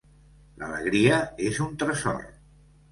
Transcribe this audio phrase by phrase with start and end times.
[0.63, 1.21] L'alegria
[1.51, 2.23] és un tresor.